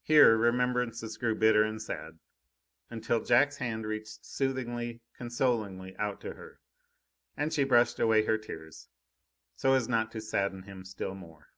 [0.00, 2.18] Here remembrances grew bitter and sad,
[2.88, 6.60] until Jack's hand reached soothingly, consolingly out to her,
[7.36, 8.88] and she brushed away her tears,
[9.56, 11.50] so as not to sadden him still more.